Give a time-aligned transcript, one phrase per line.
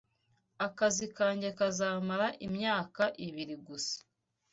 [0.67, 3.97] Akazi kanjye kazamara imyaka ibiri gusa